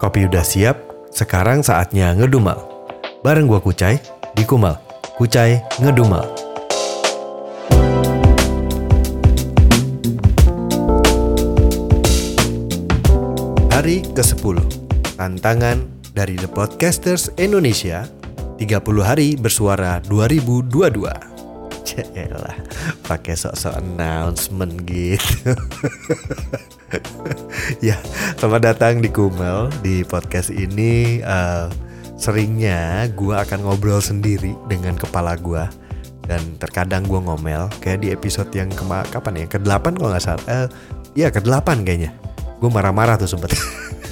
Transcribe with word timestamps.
Kopi 0.00 0.24
udah 0.24 0.40
siap, 0.40 0.80
sekarang 1.12 1.60
saatnya 1.60 2.16
ngedumal. 2.16 2.56
Bareng 3.20 3.44
gua 3.44 3.60
Kucai, 3.60 4.00
di 4.32 4.48
Kumal. 4.48 4.80
Kucai 5.20 5.60
Ngedumal. 5.76 6.24
Hari 13.68 14.00
ke-10. 14.16 14.56
Tantangan 15.20 15.84
dari 16.16 16.40
The 16.40 16.48
Podcasters 16.48 17.28
Indonesia 17.36 18.08
30 18.56 19.04
hari 19.04 19.36
bersuara 19.36 20.00
2022. 20.08 21.12
Celah, 21.84 22.56
pakai 23.04 23.36
sok-sok 23.36 23.76
announcement 23.76 24.80
gitu. 24.88 25.52
ya, 27.88 27.98
selamat 28.40 28.62
datang 28.72 29.04
di 29.04 29.12
Kumel. 29.12 29.68
Di 29.84 30.00
podcast 30.00 30.48
ini. 30.48 31.20
Uh, 31.20 31.68
seringnya 32.16 33.04
gue 33.12 33.36
akan 33.36 33.68
ngobrol 33.68 34.00
sendiri 34.00 34.56
dengan 34.64 34.96
kepala 34.96 35.36
gue 35.36 35.60
dan 36.28 36.40
terkadang 36.60 37.04
gue 37.08 37.16
ngomel 37.16 37.72
kayak 37.80 38.04
di 38.04 38.12
episode 38.12 38.48
yang 38.56 38.72
kema 38.72 39.04
kapan 39.12 39.44
ya? 39.44 39.46
Ke 39.48 39.60
8 39.60 40.00
kalau 40.00 40.08
nggak 40.08 40.24
salah. 40.24 40.44
Uh, 40.48 40.66
ya 41.12 41.28
ke 41.28 41.44
8 41.44 41.84
kayaknya. 41.84 42.16
Gue 42.64 42.72
marah-marah 42.72 43.20
tuh 43.20 43.28
sempet. 43.28 43.52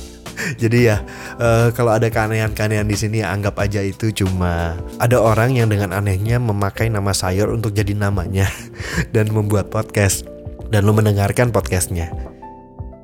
Jadi 0.62 0.92
ya 0.92 1.00
uh, 1.40 1.72
kalau 1.72 1.96
ada 1.96 2.12
keanehan-keanehan 2.12 2.84
di 2.84 3.00
sini 3.00 3.24
ya 3.24 3.32
anggap 3.32 3.56
aja 3.56 3.80
itu 3.80 4.12
cuma 4.12 4.76
ada 5.00 5.24
orang 5.24 5.56
yang 5.56 5.72
dengan 5.72 5.96
anehnya 5.96 6.36
memakai 6.36 6.92
nama 6.92 7.16
sayur 7.16 7.48
untuk 7.52 7.72
jadi 7.72 7.92
namanya 7.96 8.48
dan 9.16 9.32
membuat 9.32 9.72
podcast. 9.72 10.28
Dan 10.68 10.84
lo 10.84 10.92
mendengarkan 10.92 11.48
podcastnya 11.48 12.12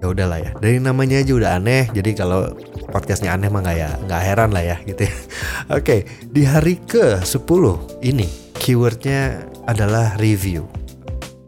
ya 0.04 0.12
udahlah 0.12 0.38
ya. 0.44 0.52
Dari 0.60 0.76
namanya 0.76 1.24
aja 1.24 1.32
udah 1.32 1.50
aneh 1.56 1.88
jadi 1.96 2.12
kalau 2.12 2.52
podcastnya 2.92 3.32
aneh 3.32 3.48
mah 3.48 3.64
nggak 3.64 3.76
ya 3.80 3.90
nggak 4.04 4.20
heran 4.20 4.50
lah 4.52 4.60
ya 4.60 4.76
gitu 4.84 5.08
ya. 5.08 5.14
Oke 5.80 6.04
di 6.28 6.44
hari 6.44 6.76
ke 6.84 7.24
10 7.24 8.04
ini 8.04 8.28
keywordnya 8.60 9.48
adalah 9.64 10.20
review. 10.20 10.68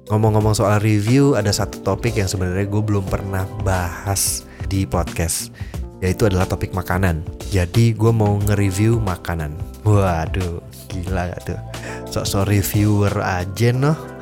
Ngomong-ngomong 0.09 0.57
soal 0.57 0.81
review 0.81 1.37
ada 1.37 1.53
satu 1.53 1.85
topik 1.85 2.17
yang 2.17 2.31
sebenarnya 2.31 2.65
gue 2.65 2.81
belum 2.81 3.05
pernah 3.05 3.45
bahas 3.61 4.49
di 4.73 4.89
podcast 4.89 5.53
yaitu 6.01 6.25
adalah 6.29 6.49
topik 6.49 6.73
makanan. 6.73 7.21
Jadi 7.53 7.93
gue 7.93 8.13
mau 8.13 8.37
nge-review 8.41 9.01
makanan. 9.01 9.53
Waduh 9.85 10.65
gila 10.89 11.35
gak 11.35 11.43
tuh. 11.53 11.61
Sok-sok 12.09 12.49
reviewer 12.49 13.13
aja 13.21 13.69
noh 13.75 14.16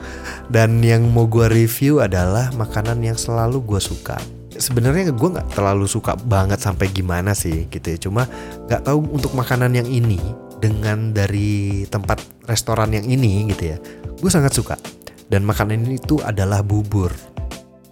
dan 0.53 0.81
yang 0.85 1.09
mau 1.13 1.29
gue 1.29 1.47
review 1.49 2.01
adalah 2.01 2.53
makanan 2.57 3.01
yang 3.01 3.17
selalu 3.17 3.61
gue 3.65 3.81
suka. 3.81 4.17
Sebenarnya 4.55 5.11
gue 5.11 5.29
nggak 5.35 5.57
terlalu 5.57 5.91
suka 5.91 6.15
banget 6.15 6.63
sampai 6.63 6.87
gimana 6.91 7.35
sih 7.35 7.67
gitu 7.69 7.87
ya. 7.95 7.99
Cuma 7.99 8.23
nggak 8.71 8.87
tahu 8.87 8.99
untuk 9.11 9.35
makanan 9.35 9.75
yang 9.75 9.89
ini 9.91 10.21
dengan 10.63 11.11
dari 11.13 11.85
tempat 11.91 12.23
restoran 12.49 12.95
yang 12.95 13.05
ini 13.05 13.51
gitu 13.53 13.75
ya 13.75 13.79
gue 14.25 14.33
sangat 14.33 14.57
suka. 14.57 14.81
Dan 15.29 15.45
makanan 15.45 15.85
ini 15.85 16.01
itu 16.01 16.17
adalah 16.25 16.65
bubur. 16.65 17.13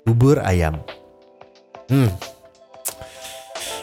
Bubur 0.09 0.41
ayam. 0.41 0.81
Hmm. 1.93 2.09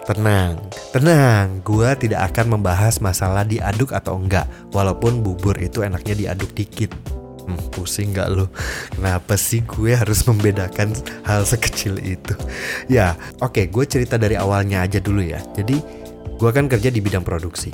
Tenang, 0.10 0.58
tenang, 0.90 1.62
gue 1.62 1.90
tidak 2.02 2.34
akan 2.34 2.58
membahas 2.58 2.98
masalah 2.98 3.46
diaduk 3.46 3.94
atau 3.94 4.18
enggak 4.18 4.50
Walaupun 4.74 5.22
bubur 5.22 5.54
itu 5.62 5.86
enaknya 5.86 6.18
diaduk 6.18 6.50
dikit 6.58 6.90
Hmm, 7.50 7.58
pusing 7.74 8.14
gak 8.14 8.30
lo? 8.30 8.46
Kenapa 8.94 9.34
sih 9.34 9.66
gue 9.66 9.98
harus 9.98 10.22
membedakan 10.30 10.94
hal 11.26 11.42
sekecil 11.50 11.98
itu? 11.98 12.38
Ya, 12.86 13.18
oke, 13.42 13.58
okay, 13.58 13.66
gue 13.74 13.90
cerita 13.90 14.22
dari 14.22 14.38
awalnya 14.38 14.86
aja 14.86 15.02
dulu 15.02 15.26
ya. 15.26 15.42
Jadi, 15.58 15.82
gue 16.38 16.52
kan 16.54 16.70
kerja 16.70 16.94
di 16.94 17.02
bidang 17.02 17.26
produksi, 17.26 17.74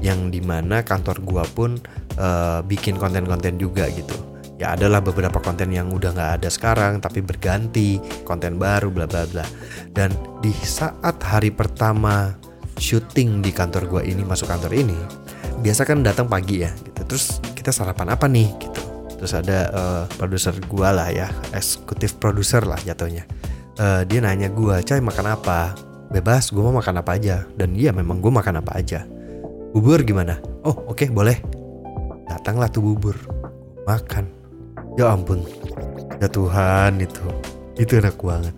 yang 0.00 0.32
di 0.32 0.40
mana 0.40 0.80
kantor 0.80 1.20
gue 1.20 1.44
pun 1.52 1.70
uh, 2.16 2.64
bikin 2.64 2.96
konten-konten 2.96 3.60
juga 3.60 3.92
gitu. 3.92 4.16
Ya 4.56 4.72
adalah 4.72 5.04
beberapa 5.04 5.36
konten 5.40 5.68
yang 5.68 5.92
udah 5.92 6.16
gak 6.16 6.32
ada 6.40 6.48
sekarang 6.52 7.00
tapi 7.00 7.24
berganti 7.24 8.00
konten 8.24 8.56
baru 8.56 8.88
bla 8.88 9.04
bla 9.04 9.28
bla. 9.28 9.44
Dan 9.92 10.16
di 10.40 10.52
saat 10.64 11.20
hari 11.20 11.52
pertama 11.52 12.36
syuting 12.80 13.44
di 13.44 13.52
kantor 13.52 13.84
gue 13.84 14.02
ini 14.08 14.24
masuk 14.24 14.48
kantor 14.48 14.72
ini, 14.76 14.96
biasa 15.60 15.84
kan 15.84 16.00
datang 16.00 16.24
pagi 16.24 16.64
ya 16.64 16.72
gitu. 16.72 17.00
Terus 17.04 17.40
kita 17.56 17.72
sarapan 17.72 18.16
apa 18.16 18.24
nih 18.28 18.48
gitu 18.56 18.69
terus 19.20 19.36
ada 19.36 19.68
uh, 19.76 20.04
produser 20.16 20.56
gua 20.64 20.96
lah 20.96 21.12
ya 21.12 21.28
eksekutif 21.52 22.16
produser 22.16 22.64
lah 22.64 22.80
jatuhnya. 22.80 23.28
Uh, 23.76 24.00
dia 24.08 24.24
nanya 24.24 24.48
gua 24.48 24.80
cai 24.80 25.04
makan 25.04 25.36
apa? 25.36 25.76
Bebas 26.08 26.48
gua 26.48 26.72
mau 26.72 26.80
makan 26.80 27.04
apa 27.04 27.20
aja. 27.20 27.44
Dan 27.52 27.76
iya 27.76 27.92
memang 27.92 28.24
gua 28.24 28.40
makan 28.40 28.64
apa 28.64 28.80
aja. 28.80 29.04
Bubur 29.76 30.00
gimana? 30.00 30.40
Oh 30.64 30.88
oke 30.88 31.04
okay, 31.04 31.08
boleh. 31.12 31.36
Datanglah 32.24 32.72
tuh 32.72 32.80
bubur. 32.80 33.20
Makan. 33.84 34.24
Ya 34.96 35.12
ampun. 35.12 35.44
Ya 36.16 36.32
Tuhan 36.32 36.96
itu. 36.96 37.28
Itu 37.76 38.00
enak 38.00 38.16
banget. 38.16 38.56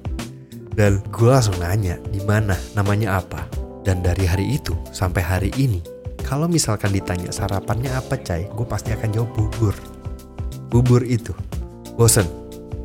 Dan 0.73 1.05
gue 1.13 1.29
langsung 1.29 1.61
nanya 1.61 2.01
di 2.09 2.25
mana? 2.25 2.57
Namanya 2.73 3.21
apa? 3.21 3.45
Dan 3.85 4.01
dari 4.01 4.25
hari 4.25 4.57
itu 4.57 4.73
sampai 4.89 5.21
hari 5.21 5.51
ini 5.61 5.85
kalau 6.33 6.49
misalkan 6.49 6.95
ditanya 6.97 7.29
sarapannya 7.29 7.93
apa 7.93 8.17
cai 8.17 8.49
gue 8.49 8.65
pasti 8.65 8.95
akan 8.97 9.11
jawab 9.13 9.31
bubur 9.37 9.77
bubur 10.73 11.05
itu. 11.05 11.37
Bosen. 12.01 12.25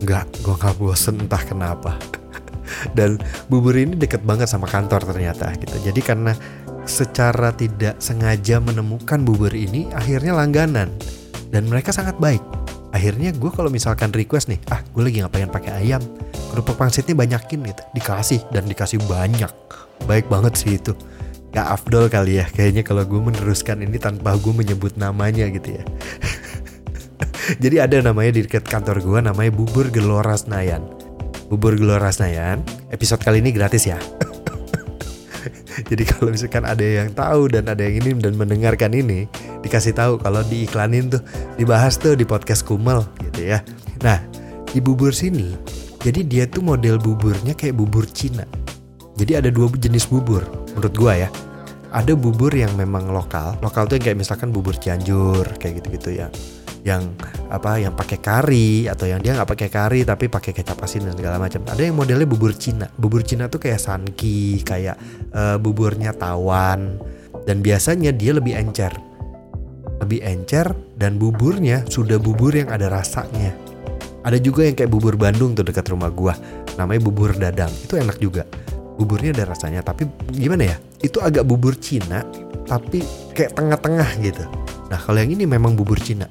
Nggak 0.04 0.44
gue 0.44 0.54
nggak 0.60 0.76
bosen 0.76 1.24
entah 1.24 1.40
kenapa. 1.40 1.96
Dan 2.98 3.16
bubur 3.48 3.74
ini 3.80 3.96
deket 3.96 4.28
banget 4.28 4.52
sama 4.52 4.68
kantor 4.68 5.08
ternyata 5.08 5.56
gitu. 5.56 5.80
Jadi 5.80 6.04
karena 6.04 6.36
secara 6.84 7.56
tidak 7.56 7.98
sengaja 8.04 8.60
menemukan 8.60 9.24
bubur 9.24 9.56
ini 9.56 9.88
akhirnya 9.96 10.36
langganan. 10.36 10.92
Dan 11.48 11.72
mereka 11.72 11.96
sangat 11.96 12.20
baik. 12.20 12.44
Akhirnya 12.92 13.32
gue 13.32 13.52
kalau 13.56 13.72
misalkan 13.72 14.12
request 14.12 14.52
nih 14.52 14.60
ah 14.68 14.84
gue 14.84 15.02
lagi 15.08 15.24
ngapain 15.24 15.48
pakai 15.48 15.88
ayam? 15.88 16.04
Kerupuk 16.52 16.76
pangsitnya 16.76 17.16
banyakin 17.16 17.64
gitu. 17.64 17.82
Dikasih 17.96 18.44
dan 18.52 18.68
dikasih 18.68 19.00
banyak. 19.08 19.50
Baik 20.04 20.28
banget 20.28 20.60
sih 20.60 20.76
itu. 20.76 20.92
Gak 21.56 21.74
afdol 21.74 22.12
kali 22.12 22.44
ya 22.44 22.46
kayaknya 22.52 22.84
kalau 22.84 23.08
gue 23.08 23.18
meneruskan 23.18 23.80
ini 23.80 23.96
tanpa 23.98 24.36
gue 24.36 24.52
menyebut 24.52 24.94
namanya 25.00 25.48
gitu 25.48 25.80
ya 25.80 25.84
Jadi 27.56 27.80
ada 27.80 28.04
namanya 28.04 28.36
di 28.36 28.44
dekat 28.44 28.68
kantor 28.68 29.00
gue 29.00 29.20
namanya 29.24 29.52
Bubur 29.56 29.88
Gelora 29.88 30.36
Senayan. 30.36 30.84
Bubur 31.48 31.80
Gelora 31.80 32.12
Senayan, 32.12 32.60
episode 32.92 33.24
kali 33.24 33.40
ini 33.40 33.56
gratis 33.56 33.88
ya. 33.88 33.96
Jadi 35.90 36.04
kalau 36.04 36.36
misalkan 36.36 36.68
ada 36.68 36.84
yang 36.84 37.16
tahu 37.16 37.48
dan 37.48 37.72
ada 37.72 37.80
yang 37.88 38.04
ini 38.04 38.20
dan 38.20 38.36
mendengarkan 38.36 38.92
ini, 38.92 39.32
dikasih 39.64 39.96
tahu 39.96 40.20
kalau 40.20 40.44
diiklanin 40.44 41.08
tuh, 41.08 41.24
dibahas 41.56 41.96
tuh 41.96 42.20
di 42.20 42.28
podcast 42.28 42.68
Kumel 42.68 43.08
gitu 43.32 43.56
ya. 43.56 43.64
Nah, 44.04 44.20
di 44.68 44.84
bubur 44.84 45.16
sini, 45.16 45.56
jadi 46.04 46.28
dia 46.28 46.44
tuh 46.52 46.60
model 46.60 47.00
buburnya 47.00 47.56
kayak 47.56 47.80
bubur 47.80 48.04
Cina. 48.12 48.44
Jadi 49.16 49.40
ada 49.40 49.48
dua 49.48 49.72
jenis 49.72 50.04
bubur 50.12 50.44
menurut 50.76 50.94
gua 51.00 51.16
ya. 51.16 51.30
Ada 51.96 52.12
bubur 52.20 52.52
yang 52.52 52.76
memang 52.76 53.08
lokal, 53.08 53.56
lokal 53.64 53.88
tuh 53.88 53.96
yang 53.96 54.12
kayak 54.12 54.20
misalkan 54.20 54.52
bubur 54.52 54.76
Cianjur 54.76 55.48
kayak 55.56 55.80
gitu-gitu 55.80 56.20
ya 56.20 56.28
yang 56.84 57.16
apa 57.48 57.80
yang 57.80 57.96
pakai 57.96 58.20
kari 58.20 58.92
atau 58.92 59.08
yang 59.08 59.24
dia 59.24 59.34
nggak 59.34 59.50
pakai 59.50 59.70
kari 59.72 60.02
tapi 60.04 60.28
pakai 60.28 60.52
kecap 60.52 60.78
asin 60.84 61.08
dan 61.08 61.16
segala 61.16 61.40
macam. 61.42 61.64
Ada 61.66 61.82
yang 61.88 61.96
modelnya 61.96 62.28
bubur 62.28 62.54
Cina. 62.54 62.88
Bubur 63.00 63.24
Cina 63.24 63.48
tuh 63.48 63.64
kayak 63.64 63.80
sanki, 63.80 64.62
kayak 64.62 64.98
uh, 65.32 65.56
buburnya 65.58 66.12
tawan 66.14 67.00
dan 67.48 67.64
biasanya 67.64 68.12
dia 68.12 68.36
lebih 68.36 68.54
encer. 68.56 68.92
Lebih 70.04 70.22
encer 70.22 70.68
dan 71.00 71.18
buburnya 71.18 71.88
sudah 71.88 72.22
bubur 72.22 72.54
yang 72.54 72.70
ada 72.70 72.92
rasanya. 72.92 73.56
Ada 74.28 74.44
juga 74.44 74.68
yang 74.68 74.76
kayak 74.76 74.92
bubur 74.92 75.16
Bandung 75.16 75.56
tuh 75.56 75.64
dekat 75.64 75.88
rumah 75.88 76.12
gua. 76.12 76.36
Namanya 76.76 77.00
bubur 77.00 77.32
dadang. 77.32 77.72
Itu 77.72 77.96
enak 77.96 78.20
juga. 78.20 78.44
Buburnya 78.98 79.32
ada 79.32 79.54
rasanya 79.56 79.86
tapi 79.86 80.10
gimana 80.34 80.74
ya? 80.74 80.78
Itu 81.00 81.22
agak 81.24 81.48
bubur 81.48 81.78
Cina 81.80 82.26
tapi 82.68 83.06
kayak 83.32 83.56
tengah-tengah 83.56 84.10
gitu. 84.20 84.44
Nah, 84.88 85.00
kalau 85.00 85.20
yang 85.20 85.32
ini 85.32 85.44
memang 85.44 85.76
bubur 85.76 86.00
Cina 86.00 86.28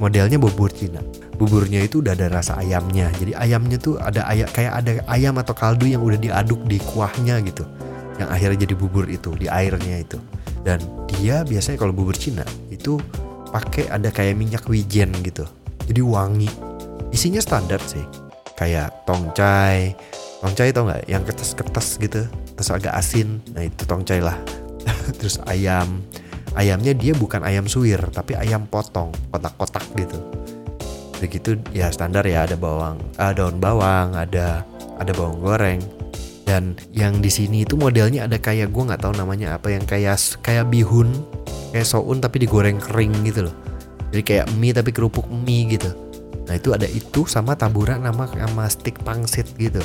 modelnya 0.00 0.40
bubur 0.40 0.72
Cina. 0.72 1.04
Buburnya 1.36 1.84
itu 1.84 2.00
udah 2.00 2.16
ada 2.16 2.32
rasa 2.32 2.56
ayamnya. 2.58 3.12
Jadi 3.20 3.36
ayamnya 3.36 3.76
tuh 3.76 4.00
ada 4.00 4.24
ayam 4.26 4.48
kayak 4.50 4.72
ada 4.72 4.92
ayam 5.06 5.36
atau 5.36 5.52
kaldu 5.52 5.86
yang 5.86 6.00
udah 6.00 6.16
diaduk 6.16 6.58
di 6.64 6.80
kuahnya 6.80 7.38
gitu. 7.44 7.68
Yang 8.16 8.28
akhirnya 8.32 8.58
jadi 8.64 8.74
bubur 8.74 9.04
itu 9.06 9.30
di 9.36 9.46
airnya 9.46 10.00
itu. 10.00 10.16
Dan 10.64 10.80
dia 11.06 11.44
biasanya 11.44 11.76
kalau 11.76 11.92
bubur 11.92 12.16
Cina 12.16 12.44
itu 12.72 12.96
pakai 13.52 13.92
ada 13.92 14.08
kayak 14.08 14.34
minyak 14.40 14.64
wijen 14.66 15.12
gitu. 15.20 15.44
Jadi 15.84 16.00
wangi. 16.00 16.50
Isinya 17.12 17.40
standar 17.44 17.80
sih. 17.84 18.02
Kayak 18.56 19.04
tongcai 19.04 19.96
tongcai 20.40 20.72
tau 20.72 20.88
nggak? 20.88 21.08
Yang 21.08 21.22
kertas-kertas 21.32 21.86
gitu. 22.00 22.24
Terus 22.56 22.70
agak 22.72 22.96
asin. 22.96 23.44
Nah 23.52 23.68
itu 23.68 23.84
tongcai 23.84 24.20
lah. 24.24 24.36
Terus 25.20 25.40
ayam 25.48 26.04
ayamnya 26.56 26.94
dia 26.96 27.12
bukan 27.14 27.42
ayam 27.46 27.66
suwir 27.66 28.00
tapi 28.10 28.34
ayam 28.38 28.66
potong 28.66 29.10
kotak-kotak 29.30 29.84
gitu. 29.98 30.18
Begitu 31.20 31.60
ya 31.76 31.92
standar 31.92 32.24
ya 32.24 32.48
ada 32.48 32.56
bawang 32.56 32.96
uh, 33.20 33.32
daun 33.34 33.60
bawang 33.60 34.16
ada 34.16 34.64
ada 34.98 35.12
bawang 35.14 35.38
goreng. 35.40 35.80
Dan 36.48 36.74
yang 36.90 37.22
di 37.22 37.30
sini 37.30 37.62
itu 37.62 37.78
modelnya 37.78 38.26
ada 38.26 38.34
kayak 38.34 38.74
gue 38.74 38.82
nggak 38.82 39.06
tahu 39.06 39.14
namanya 39.14 39.54
apa 39.54 39.70
yang 39.70 39.86
kayak 39.86 40.18
kayak 40.42 40.66
bihun 40.66 41.14
kayak 41.70 41.86
soun 41.86 42.18
tapi 42.18 42.42
digoreng 42.42 42.82
kering 42.82 43.14
gitu 43.22 43.46
loh. 43.46 43.54
Jadi 44.10 44.22
kayak 44.26 44.46
mie 44.58 44.74
tapi 44.74 44.90
kerupuk 44.90 45.30
mie 45.30 45.78
gitu. 45.78 45.94
Nah 46.50 46.58
itu 46.58 46.74
ada 46.74 46.90
itu 46.90 47.30
sama 47.30 47.54
taburan 47.54 48.02
nama 48.02 48.26
sama 48.26 48.66
stick 48.66 48.98
pangsit 49.06 49.46
gitu. 49.54 49.78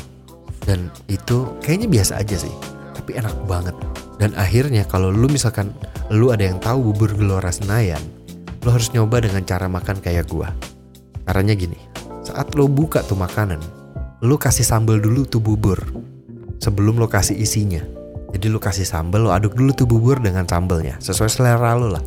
Dan 0.65 0.89
itu 1.05 1.45
kayaknya 1.61 2.01
biasa 2.01 2.25
aja 2.25 2.41
sih 2.41 2.75
tapi 3.05 3.21
enak 3.21 3.37
banget 3.45 3.77
dan 4.15 4.31
akhirnya 4.39 4.87
kalau 4.87 5.11
lu 5.11 5.27
misalkan 5.27 5.75
lu 6.11 6.31
ada 6.31 6.47
yang 6.47 6.59
tahu 6.61 6.91
bubur 6.91 7.11
gelora 7.15 7.51
Senayan 7.51 8.01
lu 8.65 8.73
harus 8.73 8.89
nyoba 8.95 9.21
dengan 9.21 9.45
cara 9.45 9.69
makan 9.69 10.01
kayak 10.01 10.25
gua. 10.31 10.49
Caranya 11.25 11.53
gini 11.57 11.77
saat 12.25 12.53
lu 12.57 12.65
buka 12.65 13.05
tuh 13.05 13.17
makanan 13.17 13.61
lu 14.25 14.39
kasih 14.41 14.65
sambal 14.65 14.97
dulu 14.97 15.27
tuh 15.27 15.43
bubur 15.43 15.77
sebelum 16.57 16.97
lo 16.97 17.05
kasih 17.05 17.37
isinya. 17.37 17.83
Jadi 18.33 18.51
lu 18.51 18.59
kasih 18.59 18.83
sambal 18.83 19.27
lu 19.27 19.31
aduk 19.31 19.55
dulu 19.55 19.71
tuh 19.71 19.87
bubur 19.87 20.17
dengan 20.19 20.43
sambalnya 20.49 20.97
sesuai 20.99 21.29
selera 21.29 21.77
lu 21.77 21.93
lah. 21.93 22.03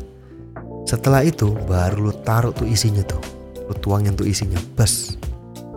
Setelah 0.83 1.21
itu 1.21 1.53
baru 1.69 2.09
lu 2.09 2.13
taruh 2.25 2.51
tuh 2.51 2.65
isinya 2.65 3.05
tuh. 3.05 3.21
Lu 3.69 3.73
tuangin 3.77 4.17
tuh 4.17 4.25
isinya 4.25 4.57
bes. 4.75 5.15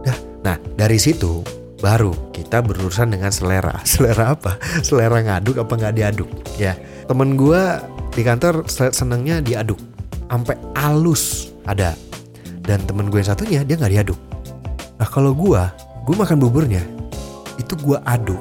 Dah. 0.03 0.17
Nah 0.43 0.57
dari 0.75 0.97
situ 0.97 1.45
baru 1.83 2.15
kita 2.31 2.63
berurusan 2.63 3.11
dengan 3.11 3.35
selera. 3.35 3.83
Selera 3.91 4.39
apa? 4.39 4.57
Selera 4.87 5.19
ngaduk 5.19 5.59
apa 5.59 5.75
nggak 5.75 5.95
diaduk? 5.99 6.31
Ya 6.55 6.79
temen 7.11 7.35
gua 7.35 7.83
di 8.15 8.23
kantor 8.23 8.65
senengnya 8.71 9.43
diaduk. 9.43 9.77
Sampai 10.31 10.57
alus 10.79 11.51
ada. 11.67 11.99
Dan 12.63 12.87
temen 12.87 13.11
gue 13.11 13.19
yang 13.19 13.35
satunya 13.35 13.61
dia 13.67 13.75
nggak 13.75 13.93
diaduk. 13.93 14.21
Nah 14.97 15.09
kalau 15.11 15.35
gua 15.35 15.75
gue 16.07 16.15
makan 16.15 16.39
buburnya 16.39 16.87
itu 17.59 17.75
gua 17.83 17.99
aduk 18.07 18.41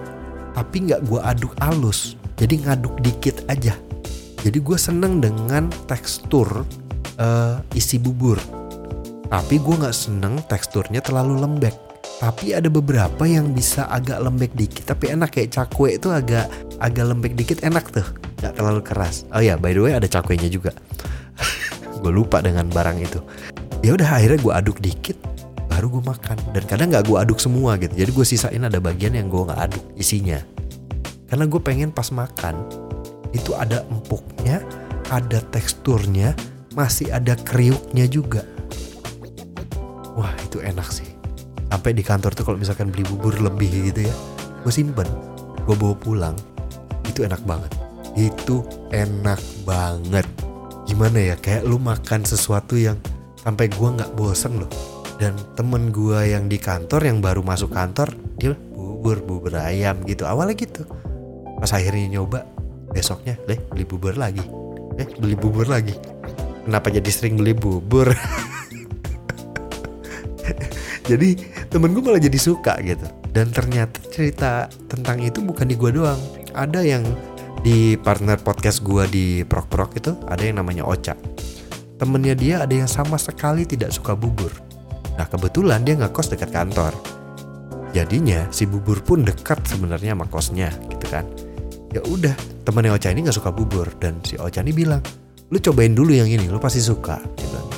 tapi 0.54 0.86
nggak 0.86 1.02
gua 1.10 1.34
aduk 1.34 1.58
alus. 1.58 2.14
Jadi 2.38 2.62
ngaduk 2.62 2.94
dikit 3.02 3.42
aja. 3.50 3.74
Jadi 4.42 4.58
gue 4.58 4.74
seneng 4.74 5.22
dengan 5.22 5.70
tekstur 5.86 6.66
uh, 7.22 7.62
isi 7.78 8.02
bubur. 8.02 8.42
Tapi 9.30 9.62
gue 9.62 9.76
nggak 9.78 9.94
seneng 9.94 10.42
teksturnya 10.50 11.06
terlalu 11.06 11.38
lembek. 11.38 11.91
Tapi 12.22 12.54
ada 12.54 12.70
beberapa 12.70 13.26
yang 13.26 13.50
bisa 13.50 13.90
agak 13.90 14.22
lembek 14.22 14.54
dikit 14.54 14.94
tapi 14.94 15.10
enak 15.10 15.34
kayak 15.34 15.58
cakwe 15.58 15.98
itu 15.98 16.14
agak 16.14 16.46
agak 16.78 17.06
lembek 17.10 17.34
dikit 17.34 17.66
enak 17.66 17.90
tuh 17.90 18.06
nggak 18.46 18.54
terlalu 18.54 18.82
keras. 18.86 19.26
Oh 19.34 19.42
ya 19.42 19.58
by 19.58 19.74
the 19.74 19.82
way 19.82 19.98
ada 19.98 20.06
cakwenya 20.06 20.46
juga. 20.46 20.70
gue 22.02 22.12
lupa 22.14 22.46
dengan 22.46 22.70
barang 22.70 22.98
itu. 23.02 23.18
Ya 23.82 23.98
udah 23.98 24.22
akhirnya 24.22 24.38
gue 24.38 24.54
aduk 24.54 24.78
dikit 24.78 25.18
baru 25.66 25.98
gue 25.98 26.04
makan 26.06 26.38
dan 26.54 26.64
kadang 26.70 26.94
nggak 26.94 27.10
gue 27.10 27.18
aduk 27.18 27.40
semua 27.40 27.80
gitu 27.80 27.96
jadi 27.96 28.12
gue 28.12 28.26
sisain 28.28 28.60
ada 28.60 28.78
bagian 28.84 29.16
yang 29.16 29.32
gue 29.32 29.40
nggak 29.40 29.72
aduk 29.72 29.84
isinya 29.96 30.44
karena 31.32 31.48
gue 31.48 31.62
pengen 31.64 31.96
pas 31.96 32.12
makan 32.12 32.60
itu 33.32 33.56
ada 33.56 33.84
empuknya, 33.88 34.60
ada 35.08 35.40
teksturnya, 35.52 36.36
masih 36.76 37.12
ada 37.12 37.36
kriuknya 37.40 38.08
juga. 38.08 38.44
Wah 40.16 40.36
itu 40.44 40.60
enak 40.60 40.88
sih. 40.92 41.11
Sampai 41.72 41.96
di 41.96 42.04
kantor 42.04 42.36
tuh 42.36 42.44
kalau 42.44 42.60
misalkan 42.60 42.92
beli 42.92 43.08
bubur 43.08 43.32
lebih 43.40 43.72
gitu 43.88 44.04
ya, 44.04 44.16
gue 44.68 44.74
simpen, 44.74 45.08
gue 45.64 45.76
bawa 45.80 45.96
pulang, 45.96 46.36
itu 47.08 47.24
enak 47.24 47.40
banget. 47.48 47.72
Itu 48.20 48.68
enak 48.92 49.40
banget. 49.64 50.28
Gimana 50.84 51.32
ya, 51.32 51.36
kayak 51.40 51.64
lu 51.64 51.80
makan 51.80 52.28
sesuatu 52.28 52.76
yang 52.76 53.00
sampai 53.40 53.72
gue 53.72 53.88
nggak 53.88 54.12
bosen 54.20 54.60
loh. 54.60 54.72
Dan 55.16 55.40
temen 55.56 55.96
gue 55.96 56.20
yang 56.28 56.52
di 56.52 56.60
kantor 56.60 57.08
yang 57.08 57.24
baru 57.24 57.40
masuk 57.40 57.72
kantor, 57.72 58.12
dia 58.36 58.52
bubur 58.76 59.24
bubur 59.24 59.56
ayam 59.56 60.04
gitu. 60.04 60.28
Awalnya 60.28 60.60
gitu. 60.60 60.84
Pas 61.56 61.72
akhirnya 61.72 62.20
nyoba, 62.20 62.44
besoknya 62.92 63.40
deh 63.48 63.58
beli 63.72 63.88
bubur 63.88 64.14
lagi 64.20 64.44
eh 65.00 65.08
beli 65.18 65.36
bubur 65.40 65.66
lagi 65.66 65.96
kenapa 66.68 66.92
jadi 66.92 67.10
sering 67.10 67.40
beli 67.40 67.56
bubur 67.56 68.12
jadi 71.10 71.40
temen 71.72 71.96
gue 71.96 72.04
malah 72.04 72.20
jadi 72.20 72.36
suka 72.36 72.76
gitu. 72.84 73.08
Dan 73.32 73.50
ternyata 73.56 74.04
cerita 74.12 74.68
tentang 74.92 75.24
itu 75.24 75.40
bukan 75.40 75.64
di 75.64 75.80
gue 75.80 75.96
doang. 75.96 76.20
Ada 76.52 76.84
yang 76.84 77.08
di 77.64 77.96
partner 77.96 78.36
podcast 78.44 78.84
gue 78.84 79.08
di 79.08 79.26
Prok 79.48 79.72
Prok 79.72 79.92
itu 79.96 80.12
ada 80.28 80.44
yang 80.44 80.60
namanya 80.60 80.84
Ocha. 80.84 81.16
Temennya 81.96 82.36
dia 82.36 82.56
ada 82.68 82.76
yang 82.76 82.92
sama 82.92 83.16
sekali 83.16 83.64
tidak 83.64 83.96
suka 83.96 84.20
bubur. 84.20 84.52
Nah 85.16 85.24
kebetulan 85.32 85.88
dia 85.88 85.96
nggak 85.96 86.12
kos 86.12 86.28
dekat 86.28 86.52
kantor. 86.52 86.92
Jadinya 87.96 88.52
si 88.52 88.68
bubur 88.68 89.00
pun 89.00 89.24
dekat 89.24 89.64
sebenarnya 89.64 90.12
sama 90.12 90.28
kosnya 90.28 90.76
gitu 90.92 91.08
kan. 91.08 91.24
Ya 91.96 92.04
udah 92.04 92.36
temennya 92.68 93.00
Ocha 93.00 93.16
ini 93.16 93.24
nggak 93.24 93.38
suka 93.40 93.56
bubur. 93.56 93.88
Dan 93.96 94.20
si 94.28 94.36
Ocha 94.36 94.60
ini 94.60 94.76
bilang 94.76 95.00
lu 95.48 95.60
cobain 95.64 95.96
dulu 95.96 96.12
yang 96.12 96.28
ini 96.28 96.52
lu 96.52 96.60
pasti 96.60 96.84
suka 96.84 97.20
gitu 97.40 97.71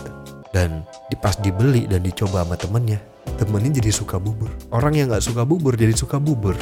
dan 0.53 0.85
pas 1.19 1.33
dibeli 1.41 1.89
dan 1.89 2.05
dicoba 2.05 2.45
sama 2.45 2.55
temennya 2.55 3.01
temennya 3.37 3.81
jadi 3.81 3.91
suka 3.91 4.21
bubur. 4.21 4.49
Orang 4.69 4.95
yang 4.95 5.09
nggak 5.09 5.25
suka 5.25 5.43
bubur 5.43 5.73
jadi 5.73 5.93
suka 5.93 6.21
bubur. 6.21 6.55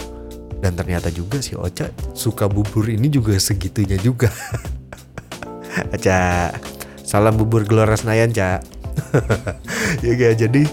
Dan 0.61 0.77
ternyata 0.77 1.09
juga 1.09 1.41
si 1.41 1.57
Ocha 1.57 1.89
suka 2.13 2.45
bubur 2.45 2.85
ini 2.85 3.09
juga 3.09 3.33
segitunya 3.37 3.97
juga. 3.97 4.29
Ocha 5.95 6.51
salam 7.01 7.35
bubur 7.35 7.65
Gelora 7.65 7.97
Senayan 7.97 8.31
Ca 8.31 8.61
ya 10.05 10.11
gak 10.15 10.35
jadi 10.39 10.63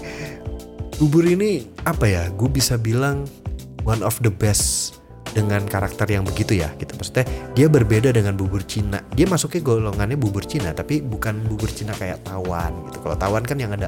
bubur 1.01 1.25
ini 1.25 1.65
apa 1.83 2.05
ya? 2.05 2.23
Gue 2.35 2.51
bisa 2.51 2.77
bilang 2.77 3.25
one 3.83 4.05
of 4.05 4.19
the 4.21 4.31
best 4.31 4.99
dengan 5.31 5.61
karakter 5.65 6.09
yang 6.09 6.25
begitu 6.25 6.59
ya 6.59 6.69
gitu. 6.77 6.95
Maksudnya 6.97 7.25
dia 7.53 7.67
berbeda 7.69 8.09
dengan 8.13 8.33
bubur 8.35 8.65
Cina. 8.65 9.01
Dia 9.13 9.25
masuknya 9.29 9.61
golongannya 9.61 10.17
bubur 10.17 10.43
Cina 10.45 10.73
tapi 10.73 11.01
bukan 11.01 11.45
bubur 11.45 11.69
Cina 11.69 11.93
kayak 11.95 12.25
tawan 12.25 12.73
gitu. 12.89 12.97
Kalau 13.03 13.15
tawan 13.15 13.43
kan 13.45 13.57
yang 13.57 13.71
ada 13.73 13.87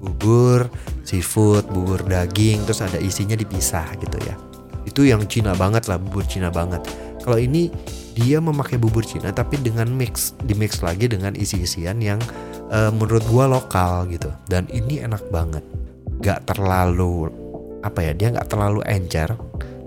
bubur 0.00 0.68
seafood 1.06 1.68
bubur 1.70 2.02
daging 2.04 2.64
terus 2.66 2.80
ada 2.82 2.98
isinya 2.98 3.34
dipisah 3.34 3.86
gitu 4.00 4.18
ya. 4.24 4.34
Itu 4.88 5.06
yang 5.06 5.24
Cina 5.30 5.54
banget 5.54 5.86
lah 5.86 6.00
bubur 6.00 6.26
Cina 6.26 6.50
banget. 6.50 6.82
Kalau 7.20 7.36
ini 7.36 7.68
dia 8.16 8.42
memakai 8.42 8.80
bubur 8.80 9.06
Cina 9.06 9.30
tapi 9.30 9.60
dengan 9.60 9.86
mix 9.92 10.34
di 10.42 10.56
mix 10.56 10.80
lagi 10.82 11.06
dengan 11.06 11.36
isi-isian 11.36 12.00
yang 12.02 12.18
uh, 12.72 12.90
menurut 12.90 13.22
gua 13.30 13.46
lokal 13.46 14.08
gitu. 14.10 14.32
Dan 14.50 14.66
ini 14.72 15.00
enak 15.04 15.22
banget. 15.30 15.62
Gak 16.20 16.52
terlalu 16.52 17.32
apa 17.80 18.04
ya 18.04 18.12
dia 18.12 18.28
nggak 18.28 18.48
terlalu 18.48 18.84
encer 18.84 19.32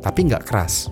tapi 0.01 0.27
nggak 0.27 0.43
keras 0.49 0.89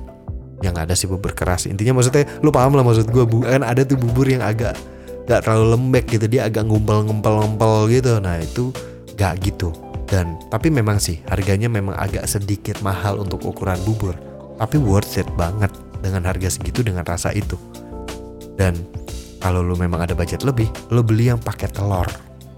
yang 0.61 0.77
ada 0.77 0.93
sih 0.93 1.09
bubur 1.09 1.33
keras 1.33 1.65
intinya 1.65 1.97
maksudnya 1.97 2.25
lu 2.45 2.53
paham 2.53 2.77
lah 2.77 2.85
maksud 2.85 3.09
gue 3.09 3.25
kan 3.43 3.65
ada 3.65 3.81
tuh 3.81 3.97
bubur 3.97 4.29
yang 4.29 4.45
agak 4.45 4.77
nggak 5.25 5.47
terlalu 5.47 5.65
lembek 5.77 6.05
gitu 6.11 6.25
dia 6.25 6.49
agak 6.49 6.65
ngumpel 6.65 7.05
ngumpel 7.05 7.33
ngumpel 7.39 7.87
gitu. 7.87 8.17
Nah 8.19 8.41
itu 8.41 8.75
nggak 9.15 9.33
gitu. 9.45 9.69
Dan 10.09 10.35
tapi 10.51 10.67
memang 10.67 10.99
sih 10.99 11.23
harganya 11.29 11.71
memang 11.71 11.95
agak 11.95 12.27
sedikit 12.27 12.81
mahal 12.83 13.21
untuk 13.21 13.39
ukuran 13.45 13.79
bubur. 13.85 14.17
Tapi 14.59 14.77
worth 14.77 15.17
it 15.17 15.29
banget 15.39 15.71
dengan 16.03 16.27
harga 16.27 16.51
segitu 16.51 16.83
dengan 16.83 17.07
rasa 17.07 17.31
itu. 17.31 17.55
Dan 18.57 18.75
kalau 19.41 19.63
lu 19.63 19.73
memang 19.79 20.03
ada 20.03 20.13
budget 20.13 20.43
lebih 20.43 20.67
lu 20.91 21.01
beli 21.01 21.31
yang 21.31 21.39
pakai 21.39 21.71
telur. 21.71 22.05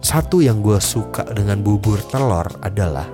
Satu 0.03 0.43
yang 0.43 0.59
gue 0.59 0.81
suka 0.83 1.23
dengan 1.31 1.63
bubur 1.63 1.95
telur 2.11 2.43
adalah 2.59 3.07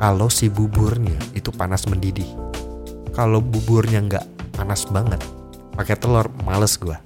kalau 0.00 0.32
si 0.32 0.48
buburnya 0.48 1.18
itu 1.36 1.52
panas 1.52 1.84
mendidih 1.84 2.49
kalau 3.10 3.42
buburnya 3.42 4.00
nggak 4.02 4.24
panas 4.54 4.86
banget 4.90 5.20
pakai 5.74 5.96
telur 5.98 6.28
males 6.46 6.76
gue 6.76 6.96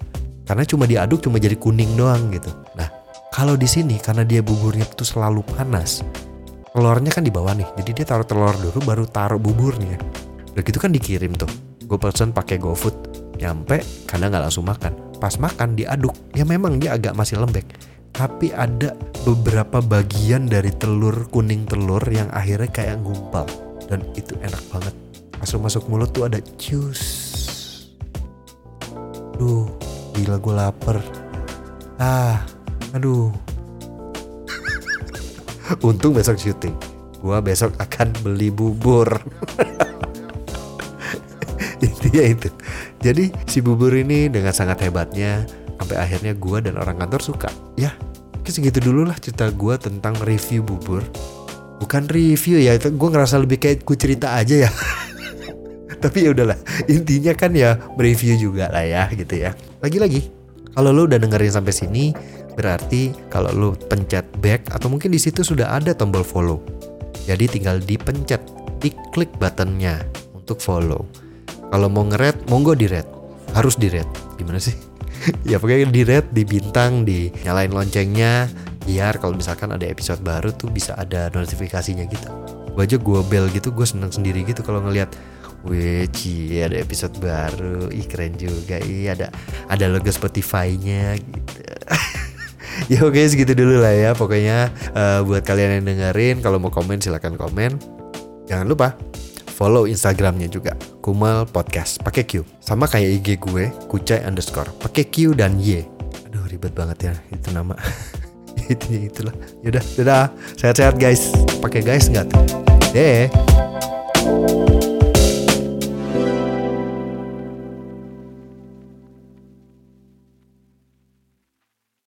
karena 0.45 0.65
cuma 0.69 0.85
diaduk 0.85 1.25
cuma 1.25 1.41
jadi 1.41 1.57
kuning 1.57 1.97
doang 1.97 2.29
gitu. 2.29 2.53
Nah 2.77 2.89
kalau 3.33 3.57
di 3.57 3.65
sini 3.65 3.97
karena 3.97 4.23
dia 4.23 4.45
buburnya 4.45 4.85
tuh 4.93 5.09
selalu 5.09 5.41
panas 5.57 6.05
telurnya 6.75 7.11
kan 7.15 7.25
di 7.25 7.33
bawah 7.33 7.57
nih 7.57 7.69
jadi 7.81 7.91
dia 8.03 8.07
taruh 8.07 8.27
telur 8.29 8.53
dulu 8.61 8.79
baru 8.85 9.05
taruh 9.09 9.41
buburnya. 9.41 9.97
Udah 10.55 10.63
gitu 10.63 10.79
kan 10.79 10.93
dikirim 10.93 11.35
tuh. 11.35 11.51
Gue 11.85 11.99
pesen 11.99 12.31
pakai 12.31 12.61
GoFood. 12.61 12.95
Nyampe 13.41 13.83
kadang 14.07 14.31
nggak 14.31 14.45
langsung 14.47 14.67
makan. 14.69 15.19
Pas 15.19 15.35
makan 15.41 15.75
diaduk. 15.75 16.15
Ya 16.37 16.47
memang 16.47 16.79
dia 16.79 16.95
agak 16.95 17.17
masih 17.19 17.43
lembek. 17.43 17.67
Tapi 18.15 18.55
ada 18.55 18.95
beberapa 19.27 19.83
bagian 19.83 20.47
dari 20.47 20.71
telur 20.71 21.27
kuning 21.35 21.67
telur 21.67 22.03
yang 22.07 22.31
akhirnya 22.31 22.71
kayak 22.71 23.03
ngumpal. 23.03 23.47
Dan 23.91 24.07
itu 24.15 24.39
enak 24.39 24.63
banget 24.71 25.04
masuk 25.45 25.61
masuk 25.61 25.85
mulut 25.93 26.09
tuh 26.09 26.25
ada 26.25 26.41
jus. 26.57 27.05
Duh 29.37 29.69
gila 30.17 30.41
gue 30.41 30.55
lapar. 30.57 31.05
Ah 32.01 32.41
aduh. 32.97 33.29
Untung 35.85 36.17
besok 36.17 36.41
syuting. 36.41 36.73
Gue 37.21 37.37
besok 37.45 37.77
akan 37.77 38.09
beli 38.25 38.49
bubur. 38.49 39.21
Intinya 41.85 42.25
itu. 42.25 42.49
Jadi 43.05 43.29
si 43.45 43.61
bubur 43.61 43.93
ini 43.93 44.33
dengan 44.33 44.57
sangat 44.57 44.81
hebatnya 44.81 45.45
sampai 45.77 46.01
akhirnya 46.01 46.33
gue 46.33 46.59
dan 46.65 46.81
orang 46.81 46.97
kantor 47.05 47.21
suka. 47.21 47.53
Ya 47.77 47.93
segitu 48.49 48.81
dulu 48.81 49.05
lah 49.13 49.21
cerita 49.21 49.53
gue 49.53 49.77
tentang 49.77 50.17
review 50.25 50.65
bubur. 50.65 51.05
Bukan 51.85 52.09
review 52.09 52.65
ya 52.65 52.81
itu 52.81 52.89
gue 52.97 53.09
ngerasa 53.13 53.37
lebih 53.45 53.61
kayak 53.61 53.85
gue 53.85 53.97
cerita 54.01 54.41
aja 54.41 54.65
ya 54.65 54.73
Tapi 56.05 56.29
ya 56.29 56.37
udahlah, 56.37 56.61
intinya 56.85 57.33
kan 57.33 57.57
ya 57.57 57.81
mereview 57.97 58.37
juga 58.37 58.69
lah 58.69 58.85
ya 58.85 59.09
gitu 59.09 59.41
ya. 59.41 59.57
Lagi-lagi, 59.81 60.29
kalau 60.77 60.93
lu 60.93 61.09
udah 61.09 61.17
dengerin 61.17 61.49
sampai 61.49 61.73
sini, 61.73 62.05
berarti 62.53 63.17
kalau 63.33 63.49
lu 63.57 63.69
pencet 63.89 64.29
back 64.45 64.69
atau 64.69 64.93
mungkin 64.93 65.09
di 65.09 65.17
situ 65.17 65.41
sudah 65.41 65.73
ada 65.73 65.97
tombol 65.97 66.21
follow. 66.21 66.61
Jadi 67.25 67.49
tinggal 67.49 67.81
dipencet, 67.81 68.45
diklik 68.85 69.33
buttonnya 69.41 70.05
untuk 70.37 70.61
follow. 70.61 71.09
Kalau 71.73 71.89
mau 71.89 72.05
ngeret, 72.05 72.37
monggo 72.53 72.77
di 72.77 72.85
red. 72.85 73.09
Harus 73.57 73.81
di 73.81 73.89
red. 73.89 74.07
Gimana 74.37 74.61
sih? 74.61 74.77
ya 75.49 75.57
pokoknya 75.57 75.89
di 75.89 76.03
red, 76.05 76.29
di 76.37 76.45
bintang, 76.45 77.09
di 77.09 77.33
nyalain 77.49 77.73
loncengnya 77.73 78.53
biar 78.85 79.17
kalau 79.17 79.33
misalkan 79.33 79.73
ada 79.73 79.89
episode 79.89 80.21
baru 80.21 80.53
tuh 80.53 80.69
bisa 80.69 80.93
ada 81.01 81.33
notifikasinya 81.33 82.05
gitu. 82.05 82.29
Gue 82.77 82.85
aja 82.85 83.01
gue 83.01 83.21
bel 83.25 83.49
gitu, 83.49 83.73
gue 83.73 83.87
seneng 83.89 84.13
sendiri 84.13 84.45
gitu 84.45 84.61
kalau 84.61 84.85
ngelihat 84.85 85.09
Wih, 85.65 86.05
ada 86.61 86.77
episode 86.77 87.17
baru. 87.21 87.89
Ih, 87.89 88.05
keren 88.05 88.37
juga. 88.37 88.77
Ih, 88.85 89.09
ada 89.09 89.33
ada 89.69 89.85
logo 89.89 90.13
Spotify-nya 90.13 91.17
gitu. 91.17 91.61
ya 92.93 92.99
oke 93.05 93.21
segitu 93.25 93.57
dulu 93.57 93.81
lah 93.81 93.97
ya. 93.97 94.11
Pokoknya 94.13 94.69
uh, 94.93 95.25
buat 95.25 95.41
kalian 95.41 95.81
yang 95.81 95.85
dengerin, 95.89 96.45
kalau 96.45 96.61
mau 96.61 96.69
komen 96.69 97.01
silahkan 97.01 97.33
komen. 97.33 97.81
Jangan 98.45 98.69
lupa 98.69 98.93
follow 99.55 99.87
Instagramnya 99.87 100.51
juga 100.51 100.75
Kumal 100.99 101.47
Podcast 101.47 102.03
pakai 102.03 102.27
Q 102.27 102.43
sama 102.59 102.91
kayak 102.91 103.23
IG 103.23 103.29
gue 103.39 103.71
Kucai 103.87 104.27
underscore 104.27 104.75
pakai 104.83 105.07
Q 105.07 105.39
dan 105.39 105.63
Y 105.63 105.87
aduh 106.27 106.43
ribet 106.51 106.75
banget 106.75 106.99
ya 107.09 107.15
itu 107.31 107.55
nama 107.55 107.79
itu 108.73 109.07
itulah 109.07 109.35
yaudah 109.63 109.85
dadah 109.95 110.27
sehat-sehat 110.59 110.99
guys 110.99 111.31
pakai 111.63 111.87
guys 111.87 112.11
nggak 112.11 112.27
tuh 112.35 112.43
deh 112.91 113.31